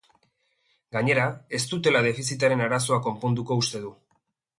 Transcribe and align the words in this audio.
Gainera, 0.95 1.25
ez 1.57 1.61
dutela 1.73 2.01
defizitaren 2.07 2.65
arazoa 2.69 2.99
konponduko 3.09 3.59
uste 3.65 3.83
du. 3.85 3.93